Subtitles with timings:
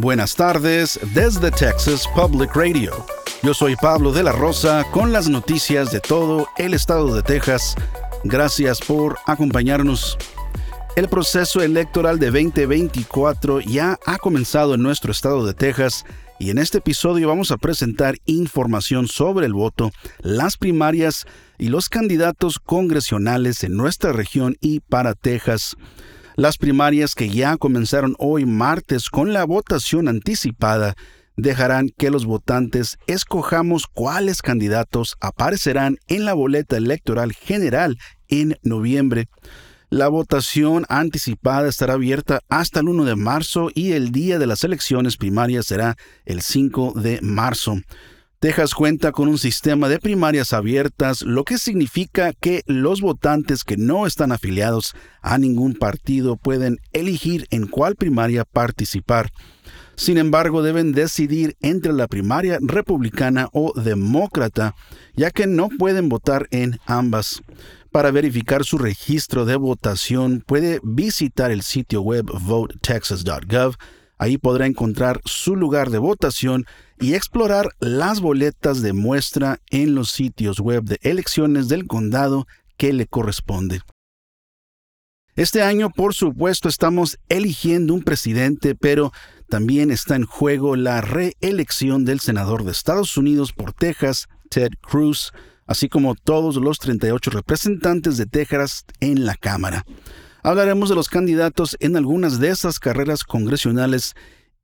[0.00, 3.04] Buenas tardes desde Texas Public Radio.
[3.42, 7.74] Yo soy Pablo de la Rosa con las noticias de todo el estado de Texas.
[8.22, 10.16] Gracias por acompañarnos.
[10.94, 16.04] El proceso electoral de 2024 ya ha comenzado en nuestro estado de Texas
[16.38, 19.90] y en este episodio vamos a presentar información sobre el voto,
[20.20, 21.26] las primarias
[21.58, 25.76] y los candidatos congresionales en nuestra región y para Texas.
[26.38, 30.94] Las primarias que ya comenzaron hoy martes con la votación anticipada
[31.36, 37.98] dejarán que los votantes escojamos cuáles candidatos aparecerán en la boleta electoral general
[38.28, 39.28] en noviembre.
[39.90, 44.62] La votación anticipada estará abierta hasta el 1 de marzo y el día de las
[44.62, 47.78] elecciones primarias será el 5 de marzo.
[48.40, 53.76] Texas cuenta con un sistema de primarias abiertas, lo que significa que los votantes que
[53.76, 59.32] no están afiliados a ningún partido pueden elegir en cuál primaria participar.
[59.96, 64.76] Sin embargo, deben decidir entre la primaria republicana o demócrata,
[65.16, 67.42] ya que no pueden votar en ambas.
[67.90, 73.74] Para verificar su registro de votación, puede visitar el sitio web votetexas.gov.
[74.18, 76.66] Ahí podrá encontrar su lugar de votación
[77.00, 82.46] y explorar las boletas de muestra en los sitios web de elecciones del condado
[82.76, 83.80] que le corresponde.
[85.36, 89.12] Este año, por supuesto, estamos eligiendo un presidente, pero
[89.48, 95.32] también está en juego la reelección del senador de Estados Unidos por Texas, Ted Cruz,
[95.64, 99.84] así como todos los 38 representantes de Texas en la Cámara.
[100.42, 104.14] Hablaremos de los candidatos en algunas de esas carreras congresionales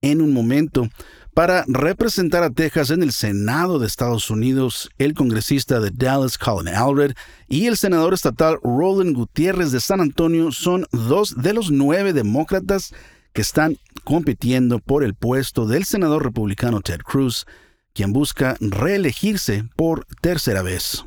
[0.02, 0.88] en un momento.
[1.34, 6.72] Para representar a Texas en el Senado de Estados Unidos, el congresista de Dallas, Colin
[6.72, 7.14] Alred,
[7.48, 12.94] y el senador estatal Roland Gutiérrez de San Antonio son dos de los nueve demócratas
[13.32, 17.46] que están compitiendo por el puesto del senador republicano Ted Cruz,
[17.92, 21.04] quien busca reelegirse por tercera vez.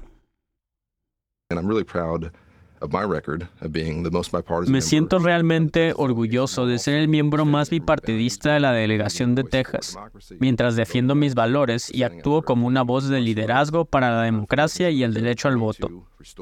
[4.67, 9.97] Me siento realmente orgulloso de ser el miembro más bipartidista de la delegación de Texas,
[10.39, 15.03] mientras defiendo mis valores y actúo como una voz de liderazgo para la democracia y
[15.03, 15.89] el derecho al voto.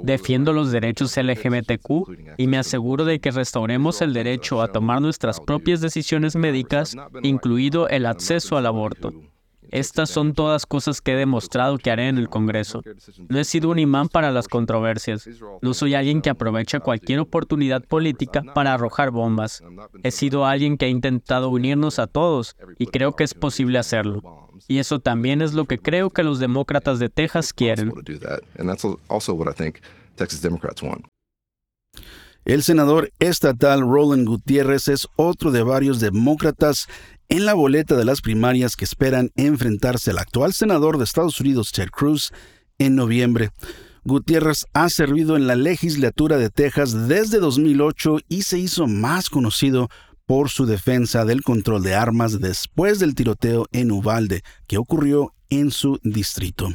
[0.03, 5.40] Defiendo los derechos LGBTQ y me aseguro de que restauremos el derecho a tomar nuestras
[5.40, 9.13] propias decisiones médicas, incluido el acceso al aborto.
[9.71, 12.81] Estas son todas cosas que he demostrado que haré en el Congreso.
[13.29, 15.27] No he sido un imán para las controversias.
[15.61, 19.63] No soy alguien que aprovecha cualquier oportunidad política para arrojar bombas.
[20.03, 24.49] He sido alguien que ha intentado unirnos a todos y creo que es posible hacerlo.
[24.67, 27.91] Y eso también es lo que creo que los demócratas de Texas quieren.
[32.45, 36.88] El senador estatal Roland Gutiérrez es otro de varios demócratas
[37.28, 41.72] en la boleta de las primarias que esperan enfrentarse al actual senador de Estados Unidos,
[41.72, 42.31] Ted Cruz,
[42.78, 43.50] en noviembre.
[44.03, 49.89] Gutiérrez ha servido en la legislatura de Texas desde 2008 y se hizo más conocido
[50.27, 55.72] por su defensa del control de armas después del tiroteo en Uvalde que ocurrió en
[55.72, 56.69] su distrito.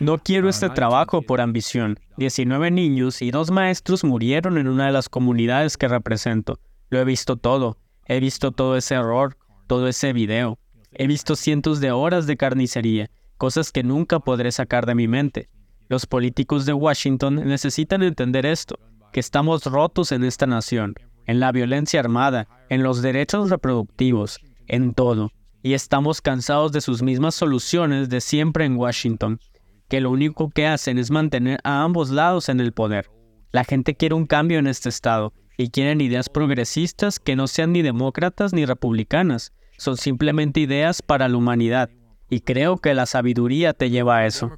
[0.00, 2.00] No quiero este trabajo por ambición.
[2.16, 6.58] 19 niños y dos maestros murieron en una de las comunidades que represento.
[6.90, 7.78] Lo he visto todo.
[8.06, 9.36] He visto todo ese error,
[9.68, 10.58] todo ese video.
[10.90, 13.08] He visto cientos de horas de carnicería,
[13.38, 15.50] cosas que nunca podré sacar de mi mente.
[15.88, 18.76] Los políticos de Washington necesitan entender esto,
[19.12, 20.94] que estamos rotos en esta nación,
[21.26, 25.30] en la violencia armada, en los derechos reproductivos, en todo
[25.62, 29.40] y estamos cansados de sus mismas soluciones de siempre en Washington,
[29.88, 33.10] que lo único que hacen es mantener a ambos lados en el poder.
[33.52, 37.72] La gente quiere un cambio en este estado y quieren ideas progresistas que no sean
[37.72, 41.90] ni demócratas ni republicanas, son simplemente ideas para la humanidad.
[42.30, 44.50] Y creo que la sabiduría te lleva a eso.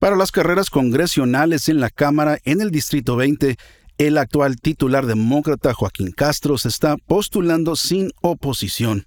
[0.00, 3.58] Para las carreras congresionales en la Cámara en el Distrito 20,
[3.98, 9.04] el actual titular demócrata Joaquín Castro se está postulando sin oposición.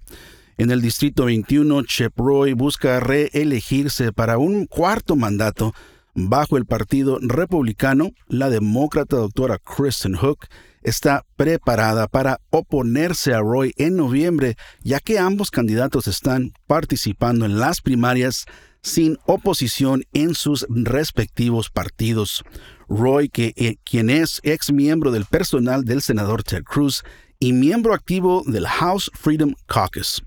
[0.56, 5.74] En el Distrito 21, Chep Roy busca reelegirse para un cuarto mandato
[6.14, 8.10] bajo el Partido Republicano.
[8.28, 10.46] La demócrata doctora Kristen Hook
[10.84, 14.54] está preparada para oponerse a Roy en noviembre,
[14.84, 18.46] ya que ambos candidatos están participando en las primarias
[18.84, 22.44] sin oposición en sus respectivos partidos.
[22.86, 27.02] Roy, que, eh, quien es ex miembro del personal del senador Ted Cruz
[27.40, 30.22] y miembro activo del House Freedom Caucus.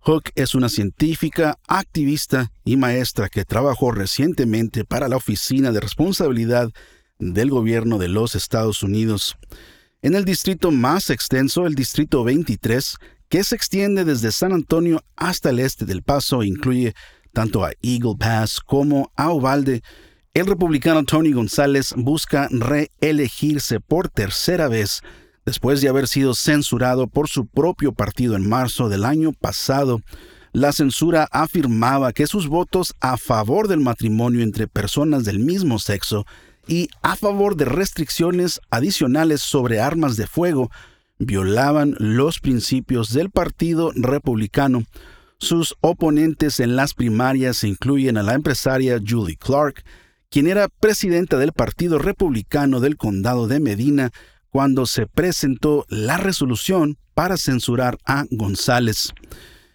[0.00, 6.70] Hook es una científica, activista y maestra que trabajó recientemente para la Oficina de Responsabilidad
[7.20, 9.36] del Gobierno de los Estados Unidos.
[10.02, 12.96] En el distrito más extenso, el Distrito 23,
[13.28, 16.94] que se extiende desde San Antonio hasta el este del Paso, incluye
[17.32, 19.82] tanto a Eagle Pass como a Uvalde,
[20.34, 25.02] el republicano Tony González busca reelegirse por tercera vez
[25.44, 30.00] Después de haber sido censurado por su propio partido en marzo del año pasado,
[30.52, 36.26] la censura afirmaba que sus votos a favor del matrimonio entre personas del mismo sexo
[36.68, 40.70] y a favor de restricciones adicionales sobre armas de fuego
[41.18, 44.84] violaban los principios del Partido Republicano.
[45.42, 49.82] Sus oponentes en las primarias incluyen a la empresaria Julie Clark,
[50.30, 54.12] quien era presidenta del Partido Republicano del Condado de Medina
[54.50, 59.14] cuando se presentó la resolución para censurar a González.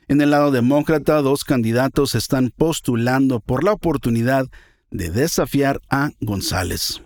[0.07, 4.45] En el lado demócrata, dos candidatos están postulando por la oportunidad
[4.89, 7.01] de desafiar a González.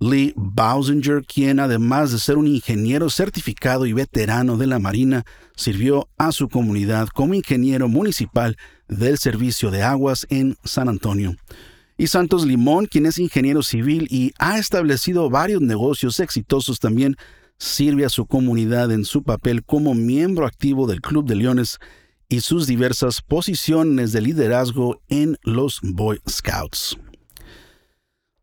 [0.00, 5.24] Lee Bausinger, quien además de ser un ingeniero certificado y veterano de la Marina,
[5.56, 8.56] sirvió a su comunidad como ingeniero municipal
[8.88, 11.36] del Servicio de Aguas en San Antonio
[11.98, 17.16] y Santos Limón, quien es ingeniero civil y ha establecido varios negocios exitosos también,
[17.58, 21.78] sirve a su comunidad en su papel como miembro activo del Club de Leones
[22.28, 26.96] y sus diversas posiciones de liderazgo en los Boy Scouts.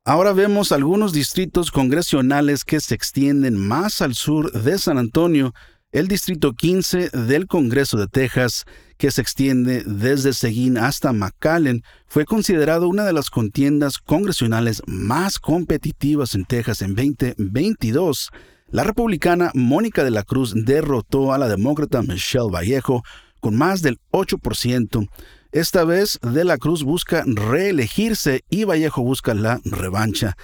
[0.08, 5.52] Ahora vemos algunos distritos congresionales que se extienden más al sur de San Antonio,
[5.92, 8.66] el Distrito 15 del Congreso de Texas,
[9.00, 15.40] que se extiende desde Seguin hasta McAllen, fue considerado una de las contiendas congresionales más
[15.40, 18.30] competitivas en Texas en 2022.
[18.70, 23.02] La republicana Mónica de la Cruz derrotó a la demócrata Michelle Vallejo
[23.40, 25.10] con más del 8%.
[25.56, 30.36] Esta vez de la Cruz busca reelegirse y Vallejo busca la revancha.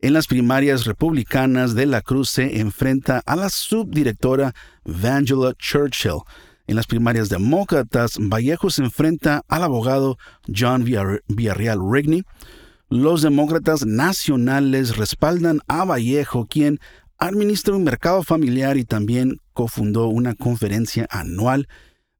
[0.00, 6.18] En las primarias republicanas de la Cruz se enfrenta a la subdirectora Vangela Churchill.
[6.66, 10.18] En las primarias demócratas, Vallejo se enfrenta al abogado
[10.52, 12.24] John Villarreal Rigney.
[12.88, 16.80] Los demócratas nacionales respaldan a Vallejo, quien
[17.18, 21.68] administra un mercado familiar y también cofundó una conferencia anual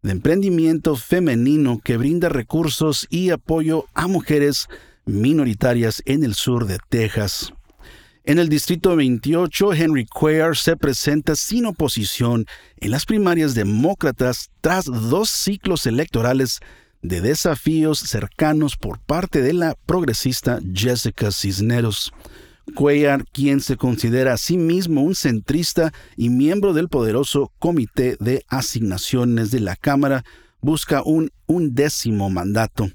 [0.07, 4.69] de emprendimiento femenino que brinda recursos y apoyo a mujeres
[5.05, 7.53] minoritarias en el sur de Texas.
[8.25, 12.47] En el Distrito 28, Henry Cuellar se presenta sin oposición
[12.79, 16.61] en las primarias demócratas tras dos ciclos electorales
[17.03, 22.13] de desafíos cercanos por parte de la progresista Jessica Cisneros.
[22.75, 28.45] Cuellar, quien se considera a sí mismo un centrista y miembro del poderoso Comité de
[28.49, 30.25] Asignaciones de la Cámara,
[30.61, 32.89] busca un undécimo mandato.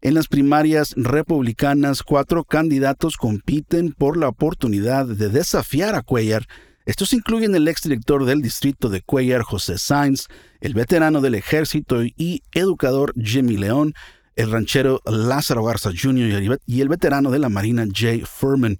[0.00, 6.46] En las primarias republicanas, cuatro candidatos compiten por la oportunidad de desafiar a Cuellar.
[6.86, 10.26] Estos incluyen el exdirector del distrito de Cuellar, José Sainz,
[10.60, 13.94] el veterano del ejército y educador Jimmy León,
[14.36, 16.58] el ranchero Lázaro Garza Jr.
[16.66, 18.78] y el veterano de la Marina Jay Furman.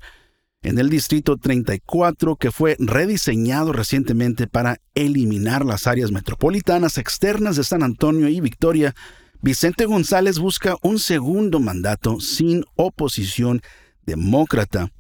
[0.62, 7.64] En el distrito 34, que fue rediseñado recientemente para eliminar las áreas metropolitanas externas de
[7.64, 8.94] San Antonio y Victoria,
[9.40, 13.61] Vicente González busca un segundo mandato sin oposición
[14.06, 14.92] demócrata.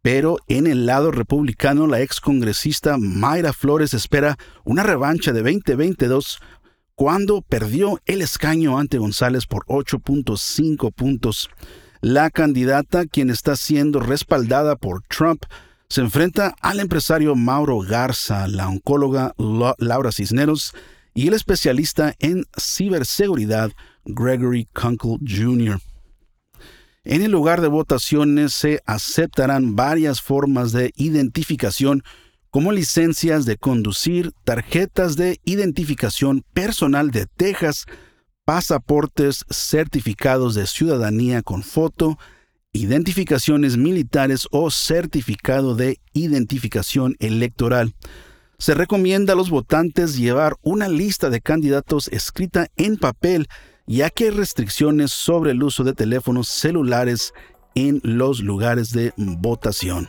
[0.00, 6.40] Pero en el lado republicano, la excongresista Mayra Flores espera una revancha de 2022
[7.00, 11.48] cuando perdió el escaño ante González por 8.5 puntos.
[12.02, 15.44] La candidata, quien está siendo respaldada por Trump,
[15.88, 19.34] se enfrenta al empresario Mauro Garza, la oncóloga
[19.78, 20.74] Laura Cisneros
[21.14, 23.72] y el especialista en ciberseguridad
[24.04, 25.80] Gregory Kunkel Jr.
[27.04, 32.02] En el lugar de votaciones se aceptarán varias formas de identificación
[32.50, 37.86] como licencias de conducir, tarjetas de identificación personal de Texas,
[38.44, 42.18] pasaportes, certificados de ciudadanía con foto,
[42.72, 47.94] identificaciones militares o certificado de identificación electoral.
[48.58, 53.48] Se recomienda a los votantes llevar una lista de candidatos escrita en papel
[53.90, 57.34] ya que hay restricciones sobre el uso de teléfonos celulares
[57.74, 60.08] en los lugares de votación.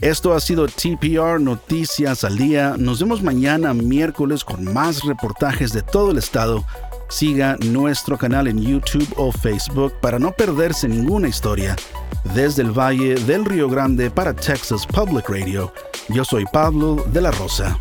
[0.00, 2.76] Esto ha sido TPR Noticias al Día.
[2.78, 6.64] Nos vemos mañana miércoles con más reportajes de todo el estado.
[7.08, 11.74] Siga nuestro canal en YouTube o Facebook para no perderse ninguna historia.
[12.32, 15.72] Desde el Valle del Río Grande para Texas Public Radio,
[16.10, 17.76] yo soy Pablo de la Rosa.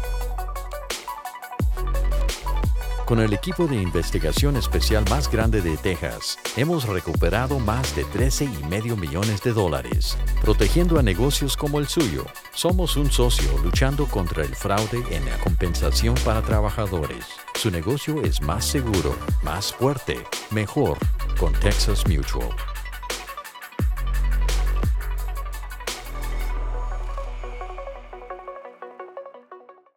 [3.07, 8.43] Con el equipo de investigación especial más grande de Texas, hemos recuperado más de 13
[8.43, 12.25] y medio millones de dólares, protegiendo a negocios como el suyo.
[12.53, 17.25] Somos un socio luchando contra el fraude en la compensación para trabajadores.
[17.55, 20.21] Su negocio es más seguro, más fuerte,
[20.51, 20.97] mejor
[21.39, 22.76] con Texas Mutual.